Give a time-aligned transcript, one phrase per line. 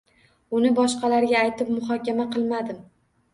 [0.59, 2.81] Uni boshqalarga aytib, muhokama qilmadim.